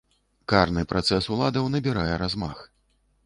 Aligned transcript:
Карны 0.51 0.81
працэс 0.93 1.27
уладаў 1.35 1.69
набірае 1.75 2.09
размах. 2.25 2.57